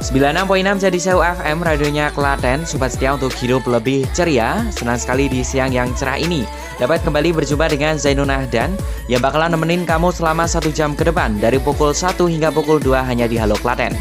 96.6 0.00 0.80
jadi 0.80 0.96
Sewu 0.96 1.20
FM 1.20 1.60
radionya 1.60 2.08
Klaten. 2.08 2.64
Sobat 2.64 2.96
setia 2.96 3.12
untuk 3.12 3.36
hidup 3.36 3.68
lebih 3.68 4.08
ceria 4.16 4.64
Senang 4.72 4.96
sekali 4.96 5.28
di 5.28 5.44
siang 5.44 5.76
yang 5.76 5.92
cerah 5.92 6.16
ini. 6.16 6.48
Dapat 6.80 7.04
kembali 7.04 7.36
berjumpa 7.36 7.68
dengan 7.68 8.00
Zainun 8.00 8.32
Ahdan 8.32 8.72
Yang 9.12 9.28
bakalan 9.28 9.52
nemenin 9.52 9.84
kamu 9.84 10.08
selama 10.08 10.48
satu 10.48 10.72
jam 10.72 10.96
ke 10.96 11.04
depan 11.04 11.36
Dari 11.36 11.60
pukul 11.60 11.92
1 11.92 12.16
hingga 12.16 12.48
pukul 12.48 12.80
2 12.80 12.96
hanya 13.04 13.28
di 13.28 13.36
Halo 13.36 13.60
Klaten. 13.60 13.92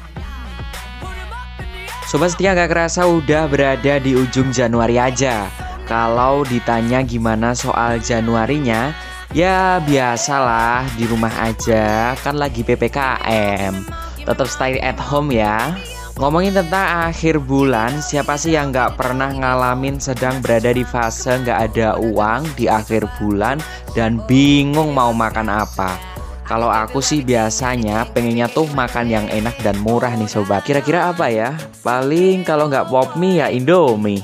Sobat 2.11 2.35
setia 2.35 2.59
gak 2.59 2.75
kerasa 2.75 3.07
udah 3.07 3.47
berada 3.47 4.03
di 4.03 4.19
ujung 4.19 4.51
Januari 4.51 4.99
aja. 4.99 5.47
Kalau 5.87 6.43
ditanya 6.43 7.07
gimana 7.07 7.55
soal 7.55 8.03
Januarinya 8.03 8.91
Ya 9.31 9.79
biasalah 9.79 10.91
di 10.99 11.07
rumah 11.07 11.31
aja 11.39 12.19
Kan 12.19 12.35
lagi 12.35 12.67
PPKM 12.67 13.87
Tetap 14.27 14.47
stay 14.51 14.83
at 14.83 14.99
home 14.99 15.31
ya. 15.31 15.71
Ngomongin 16.19 16.51
tentang 16.51 17.07
akhir 17.07 17.39
bulan 17.47 18.03
Siapa 18.03 18.35
sih 18.35 18.59
yang 18.59 18.75
gak 18.75 18.99
pernah 18.99 19.31
ngalamin 19.31 20.03
sedang 20.03 20.43
berada 20.43 20.75
di 20.75 20.83
fase 20.83 21.39
gak 21.47 21.71
ada 21.71 21.95
uang 21.95 22.43
di 22.59 22.67
akhir 22.67 23.07
bulan 23.23 23.63
Dan 23.95 24.19
bingung 24.27 24.99
mau 24.99 25.15
makan 25.15 25.47
apa 25.47 26.11
kalau 26.51 26.67
aku 26.67 26.99
sih 26.99 27.23
biasanya 27.23 28.11
pengennya 28.11 28.51
tuh 28.51 28.67
makan 28.75 29.07
yang 29.07 29.31
enak 29.31 29.55
dan 29.63 29.79
murah 29.79 30.11
nih 30.19 30.27
sobat. 30.27 30.67
Kira-kira 30.67 31.15
apa 31.15 31.31
ya? 31.31 31.55
Paling 31.87 32.43
kalau 32.43 32.67
nggak 32.67 32.91
pop 32.91 33.15
mie 33.15 33.39
ya 33.39 33.47
Indomie. 33.55 34.19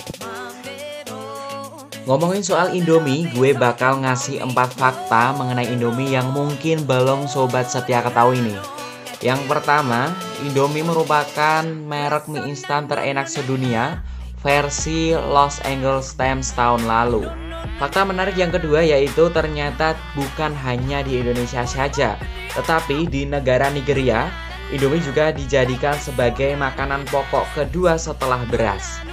Ngomongin 2.02 2.42
soal 2.42 2.74
Indomie, 2.74 3.30
gue 3.30 3.54
bakal 3.54 4.02
ngasih 4.02 4.42
4 4.42 4.58
fakta 4.74 5.38
mengenai 5.38 5.70
Indomie 5.70 6.18
yang 6.18 6.34
mungkin 6.34 6.82
belum 6.82 7.30
sobat 7.30 7.70
setia 7.70 8.02
ketahui 8.02 8.42
nih. 8.42 8.58
Yang 9.22 9.46
pertama, 9.46 10.10
Indomie 10.42 10.82
merupakan 10.82 11.62
merek 11.62 12.26
mie 12.26 12.42
instan 12.50 12.90
terenak 12.90 13.30
sedunia 13.30 14.02
versi 14.42 15.14
Los 15.14 15.62
Angeles 15.62 16.10
Times 16.18 16.50
tahun 16.58 16.90
lalu 16.90 17.45
Fakta 17.76 18.08
menarik 18.08 18.40
yang 18.40 18.48
kedua 18.48 18.80
yaitu 18.80 19.28
ternyata 19.28 19.92
bukan 20.16 20.56
hanya 20.64 21.04
di 21.04 21.20
Indonesia 21.20 21.60
saja, 21.68 22.16
tetapi 22.56 23.04
di 23.04 23.28
negara 23.28 23.68
Nigeria, 23.68 24.32
Indomie 24.72 25.04
juga 25.04 25.28
dijadikan 25.30 25.94
sebagai 26.00 26.56
makanan 26.56 27.04
pokok 27.12 27.44
kedua 27.52 28.00
setelah 28.00 28.40
beras. 28.48 29.04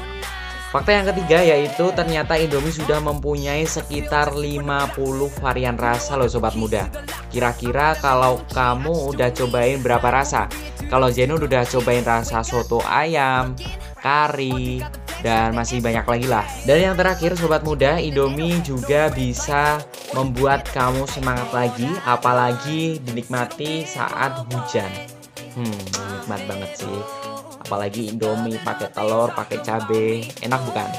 Fakta 0.73 0.90
yang 0.90 1.06
ketiga 1.13 1.44
yaitu 1.46 1.94
ternyata 1.94 2.34
Indomie 2.40 2.73
sudah 2.73 2.97
mempunyai 2.97 3.68
sekitar 3.68 4.34
50 4.34 4.96
varian 5.38 5.78
rasa 5.78 6.18
loh 6.18 6.25
sobat 6.25 6.57
muda. 6.57 6.90
Kira-kira 7.29 7.94
kalau 8.00 8.41
kamu 8.55 9.14
udah 9.14 9.29
cobain 9.38 9.84
berapa 9.84 10.08
rasa? 10.09 10.49
Kalau 10.90 11.14
Zenon 11.14 11.43
udah 11.43 11.67
cobain 11.70 12.02
rasa 12.02 12.41
soto 12.41 12.82
ayam, 12.90 13.53
kari, 14.02 14.82
dan 15.23 15.55
masih 15.55 15.79
banyak 15.79 16.03
lagi 16.03 16.28
lah. 16.28 16.43
Dan 16.67 16.91
yang 16.91 16.96
terakhir 16.99 17.40
sobat 17.40 17.64
muda, 17.64 17.97
Indomie 17.97 18.59
juga 18.61 19.08
bisa 19.09 19.79
membuat 20.11 20.67
kamu 20.75 21.08
semangat 21.08 21.49
lagi, 21.55 21.87
apalagi 22.03 22.99
dinikmati 23.02 23.87
saat 23.87 24.43
hujan. 24.52 24.91
Hmm, 25.55 25.81
nikmat 26.20 26.43
banget 26.46 26.84
sih. 26.84 26.99
Apalagi 27.64 28.11
Indomie 28.11 28.59
pakai 28.59 28.91
telur, 28.91 29.31
pakai 29.31 29.64
cabe, 29.64 30.28
enak 30.43 30.61
bukan? 30.67 30.91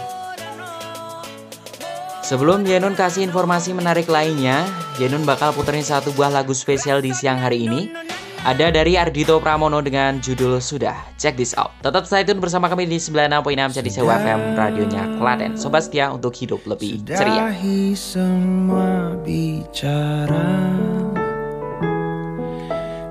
Sebelum 2.24 2.64
Jenun 2.64 2.96
kasih 2.96 3.28
informasi 3.28 3.76
menarik 3.76 4.08
lainnya, 4.08 4.64
Jenun 4.96 5.28
bakal 5.28 5.52
puterin 5.52 5.84
satu 5.84 6.08
buah 6.16 6.32
lagu 6.32 6.56
spesial 6.56 7.04
di 7.04 7.12
siang 7.12 7.36
hari 7.36 7.68
ini. 7.68 8.03
Ada 8.44 8.68
dari 8.68 8.92
Ardito 9.00 9.40
Pramono 9.40 9.80
dengan 9.80 10.20
judul 10.20 10.60
Sudah. 10.60 10.92
Check 11.16 11.40
this 11.40 11.56
out. 11.56 11.72
Tetap 11.80 12.04
stay 12.04 12.28
tune 12.28 12.44
bersama 12.44 12.68
kami 12.68 12.84
di 12.84 13.00
96.6 13.00 13.80
jadi 13.80 13.88
Sewa 13.88 14.20
FM 14.20 14.52
radionya 14.52 15.16
Klaten. 15.16 15.56
Sobat 15.56 15.88
setia 15.88 16.12
untuk 16.12 16.36
hidup 16.36 16.60
lebih 16.68 17.00
ceria. 17.08 17.48
Sudahi 17.48 17.96
semua 17.96 19.16
bicara 19.24 20.76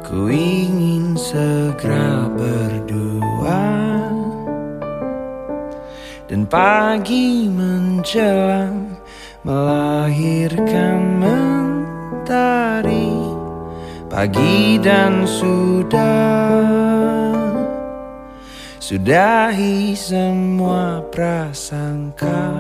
Ku 0.06 0.30
ingin 0.30 1.18
segera 1.18 2.30
berdua 2.30 3.65
Dan 6.30 6.45
pagi 6.45 7.50
menjelang 7.50 9.01
Melahirkan 9.41 11.01
mentari 11.18 13.23
pagi 14.13 14.77
dan 14.77 15.25
sudah. 15.25 15.98
Sudahi 18.77 19.98
semua 19.98 21.01
prasangka. 21.10 22.54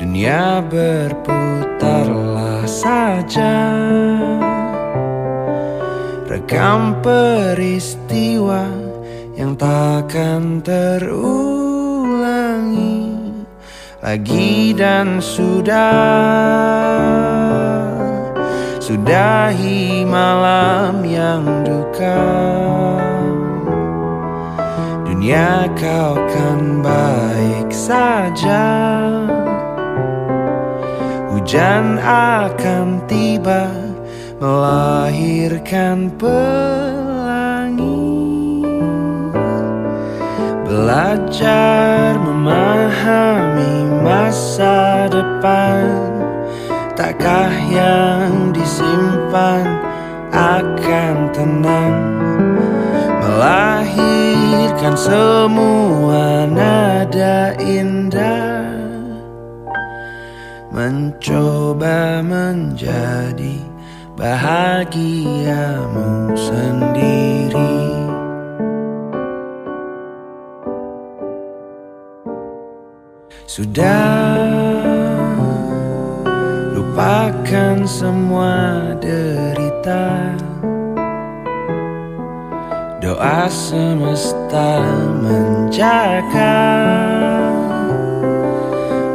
Dunia 0.00 0.64
berputarlah 0.64 2.64
saja. 2.64 3.76
Rekam 6.24 6.96
peristiwa 7.04 8.64
yang 9.38 9.54
takkan 9.54 10.58
terulangi 10.66 11.22
Lagi 14.02 14.74
dan 14.74 15.22
sudah 15.22 17.33
Sudahi 18.94 20.06
malam 20.06 21.02
yang 21.02 21.66
duka. 21.66 22.30
Dunia 25.02 25.66
kau 25.74 26.14
kan 26.14 26.78
baik 26.78 27.74
saja. 27.74 28.62
Hujan 31.34 31.98
akan 32.06 33.02
tiba 33.10 33.66
Melahirkan 34.38 36.14
pelangi 36.14 36.54
Belajar 40.70 42.14
memahami 42.22 43.90
masa 44.06 45.10
depan 45.10 46.13
Takkah 47.14 47.54
yang 47.70 48.50
disimpan 48.50 49.62
akan 50.34 51.30
tenang? 51.30 51.94
Melahirkan 53.22 54.98
semua 54.98 56.42
nada 56.50 57.54
indah. 57.62 58.66
Mencoba 60.74 62.18
menjadi 62.18 63.62
bahagiamu 64.18 65.14
sendiri. 66.34 67.94
Sudah 73.46 74.63
lupakan 77.04 77.84
semua 77.84 78.80
derita. 78.96 80.32
Doa 82.96 83.44
semesta 83.52 84.80
menjaga. 85.20 86.64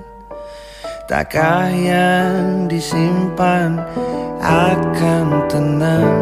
Takkah 1.07 1.71
yang 1.71 2.68
disimpan 2.68 3.80
akan 4.44 5.48
tenang. 5.48 6.19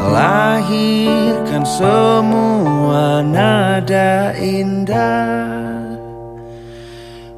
Melahirkan 0.00 1.68
semua 1.68 3.20
nada 3.20 4.32
indah. 4.40 5.84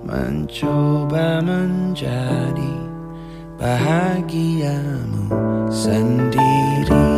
Mencoba 0.07 1.43
menjadi 1.43 2.79
bahagiamu 3.59 5.35
sendiri 5.67 7.10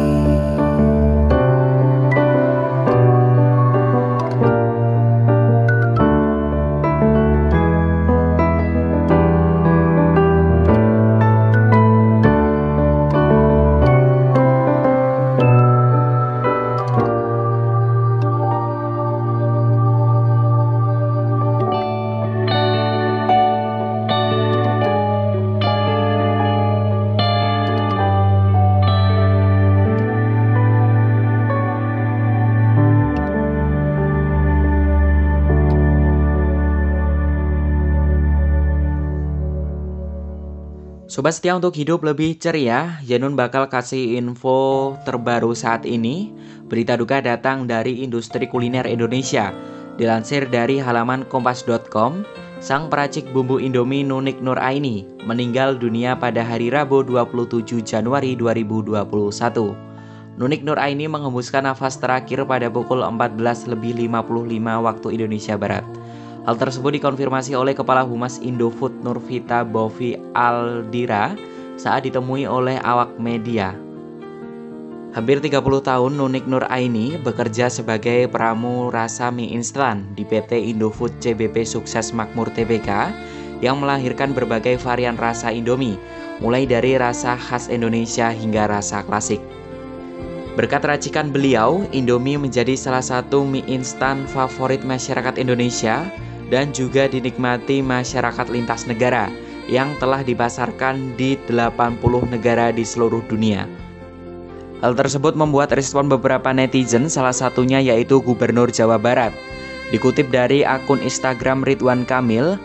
Sobat 41.12 41.36
setia 41.36 41.52
untuk 41.52 41.76
hidup 41.76 42.08
lebih 42.08 42.40
ceria, 42.40 42.96
Janun 43.04 43.36
bakal 43.36 43.68
kasih 43.68 44.16
info 44.16 44.96
terbaru 45.04 45.52
saat 45.52 45.84
ini. 45.84 46.32
Berita 46.72 46.96
duka 46.96 47.20
datang 47.20 47.68
dari 47.68 48.00
industri 48.00 48.48
kuliner 48.48 48.88
Indonesia. 48.88 49.52
Dilansir 50.00 50.48
dari 50.48 50.80
halaman 50.80 51.28
kompas.com, 51.28 52.24
sang 52.64 52.88
peracik 52.88 53.28
bumbu 53.28 53.60
Indomie 53.60 54.00
Nunik 54.00 54.40
Nur 54.40 54.56
Aini 54.56 55.04
meninggal 55.28 55.76
dunia 55.76 56.16
pada 56.16 56.40
hari 56.40 56.72
Rabu 56.72 57.04
27 57.04 57.84
Januari 57.84 58.32
2021. 58.32 59.12
Nunik 60.40 60.64
Nur 60.64 60.80
Aini 60.80 61.12
nafas 61.12 62.00
terakhir 62.00 62.48
pada 62.48 62.72
pukul 62.72 63.04
14 63.04 63.68
lebih 63.68 64.08
55 64.08 64.48
waktu 64.80 65.06
Indonesia 65.12 65.60
Barat. 65.60 65.84
Hal 66.42 66.58
tersebut 66.58 66.98
dikonfirmasi 66.98 67.54
oleh 67.54 67.70
Kepala 67.70 68.02
Humas 68.02 68.42
Indofood 68.42 68.98
Nurvita 69.06 69.62
Bovi 69.62 70.18
Aldira 70.34 71.38
saat 71.78 72.02
ditemui 72.02 72.50
oleh 72.50 72.82
awak 72.82 73.14
media. 73.22 73.78
Hampir 75.14 75.38
30 75.38 75.62
tahun 75.62 76.12
Nunik 76.18 76.50
Nur 76.50 76.66
Aini 76.66 77.14
bekerja 77.20 77.70
sebagai 77.70 78.26
peramu 78.26 78.90
rasa 78.90 79.30
mie 79.30 79.54
instan 79.54 80.02
di 80.18 80.26
PT 80.26 80.58
Indofood 80.74 81.14
CBP 81.22 81.62
Sukses 81.62 82.10
Makmur 82.10 82.50
TBK 82.50 82.90
yang 83.62 83.78
melahirkan 83.78 84.34
berbagai 84.34 84.82
varian 84.82 85.14
rasa 85.14 85.54
Indomie, 85.54 85.94
mulai 86.42 86.66
dari 86.66 86.98
rasa 86.98 87.38
khas 87.38 87.70
Indonesia 87.70 88.34
hingga 88.34 88.66
rasa 88.66 89.06
klasik. 89.06 89.38
Berkat 90.58 90.82
racikan 90.82 91.30
beliau, 91.30 91.86
Indomie 91.94 92.34
menjadi 92.34 92.74
salah 92.74 93.04
satu 93.04 93.46
mie 93.46 93.62
instan 93.70 94.26
favorit 94.26 94.82
masyarakat 94.82 95.38
Indonesia 95.38 96.02
dan 96.52 96.68
juga 96.76 97.08
dinikmati 97.08 97.80
masyarakat 97.80 98.52
lintas 98.52 98.84
negara 98.84 99.32
yang 99.72 99.96
telah 99.96 100.20
dipasarkan 100.20 101.16
di 101.16 101.40
80 101.48 101.96
negara 102.28 102.68
di 102.68 102.84
seluruh 102.84 103.24
dunia. 103.24 103.64
Hal 104.84 104.92
tersebut 104.92 105.32
membuat 105.32 105.72
respon 105.72 106.12
beberapa 106.12 106.52
netizen, 106.52 107.08
salah 107.08 107.32
satunya 107.32 107.80
yaitu 107.80 108.20
Gubernur 108.20 108.68
Jawa 108.68 109.00
Barat. 109.00 109.32
Dikutip 109.94 110.28
dari 110.28 110.66
akun 110.66 110.98
Instagram 110.98 111.62
Ridwan 111.62 112.02
Kamil, 112.02 112.58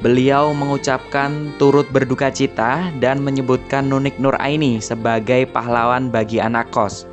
beliau 0.00 0.56
mengucapkan 0.56 1.52
turut 1.60 1.84
berduka 1.92 2.32
cita 2.32 2.88
dan 2.98 3.20
menyebutkan 3.20 3.86
Nunik 3.86 4.16
Nur 4.16 4.34
Aini 4.40 4.80
sebagai 4.80 5.44
pahlawan 5.52 6.08
bagi 6.08 6.40
anak 6.40 6.72
kos. 6.72 7.04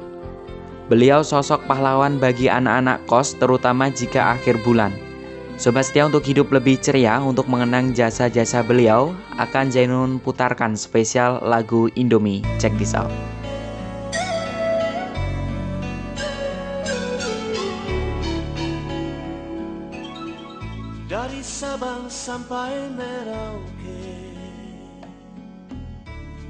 Beliau 0.88 1.22
sosok 1.22 1.68
pahlawan 1.68 2.18
bagi 2.18 2.48
anak-anak 2.48 3.04
kos 3.06 3.36
terutama 3.38 3.92
jika 3.92 4.40
akhir 4.40 4.58
bulan. 4.64 5.09
Sobat 5.60 5.92
setia 5.92 6.08
untuk 6.08 6.24
hidup 6.24 6.56
lebih 6.56 6.80
ceria 6.80 7.20
untuk 7.20 7.52
mengenang 7.52 7.92
jasa-jasa 7.92 8.64
beliau 8.64 9.12
akan 9.36 9.68
Zainun 9.68 10.16
putarkan 10.24 10.80
spesial 10.80 11.44
lagu 11.44 11.92
Indomie. 12.00 12.40
Check 12.64 12.72
this 12.80 12.96
out. 12.96 13.12
Dari 21.12 21.44
Sabang 21.44 22.08
sampai 22.08 22.96
Merauke 22.96 24.32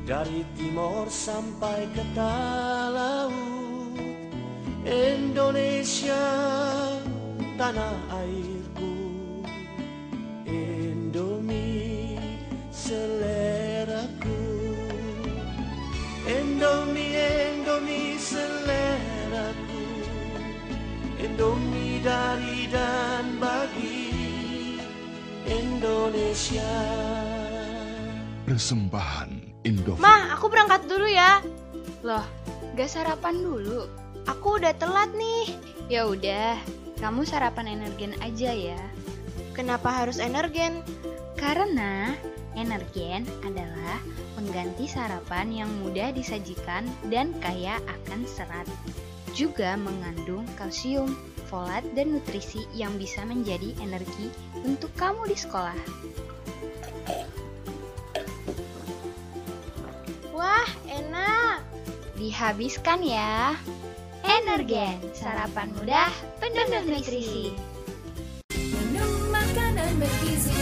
Dari 0.05 0.45
timur 0.53 1.09
sampai 1.09 1.89
ke 1.97 2.05
laut 2.13 3.33
Indonesia 4.85 6.21
tanah 7.59 8.08
Indofood. 29.89 30.05
Ma, 30.05 30.29
aku 30.37 30.45
berangkat 30.53 30.85
dulu 30.85 31.07
ya. 31.09 31.41
Loh, 32.05 32.25
gak 32.77 32.89
sarapan 32.89 33.41
dulu? 33.41 33.89
Aku 34.29 34.61
udah 34.61 34.77
telat 34.77 35.09
nih. 35.17 35.57
Ya 35.89 36.05
udah, 36.05 36.53
kamu 37.01 37.25
sarapan 37.25 37.81
energen 37.81 38.13
aja 38.21 38.53
ya. 38.53 38.77
Kenapa 39.57 39.89
harus 39.89 40.21
energen? 40.21 40.85
Karena 41.33 42.13
energen 42.53 43.25
adalah 43.41 43.97
pengganti 44.37 44.85
sarapan 44.85 45.49
yang 45.49 45.69
mudah 45.81 46.13
disajikan 46.13 46.85
dan 47.09 47.33
kaya 47.41 47.81
akan 47.89 48.29
serat. 48.29 48.69
Juga 49.33 49.73
mengandung 49.79 50.45
kalsium, 50.59 51.17
folat, 51.49 51.81
dan 51.97 52.13
nutrisi 52.13 52.65
yang 52.77 52.93
bisa 53.01 53.25
menjadi 53.25 53.73
energi 53.81 54.29
untuk 54.61 54.93
kamu 54.93 55.25
di 55.25 55.37
sekolah. 55.37 55.79
Dihabiskan 62.19 62.99
ya. 62.99 63.55
Energen, 64.27 64.99
sarapan 65.15 65.71
mudah, 65.71 66.11
penuh 66.43 66.67
nutrisi. 66.67 67.55
Minum 68.51 69.31
makanan 69.31 70.03
bergizi 70.03 70.58